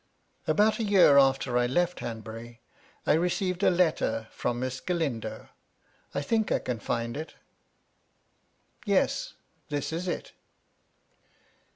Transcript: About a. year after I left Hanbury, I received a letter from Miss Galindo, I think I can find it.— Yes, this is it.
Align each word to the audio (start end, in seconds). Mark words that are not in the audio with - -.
About 0.47 0.79
a. 0.79 0.83
year 0.83 1.19
after 1.19 1.59
I 1.59 1.67
left 1.67 1.99
Hanbury, 1.99 2.59
I 3.05 3.13
received 3.13 3.61
a 3.61 3.69
letter 3.69 4.29
from 4.31 4.59
Miss 4.59 4.79
Galindo, 4.79 5.49
I 6.15 6.23
think 6.23 6.51
I 6.51 6.57
can 6.57 6.79
find 6.79 7.15
it.— 7.15 7.35
Yes, 8.87 9.35
this 9.69 9.93
is 9.93 10.07
it. 10.07 10.31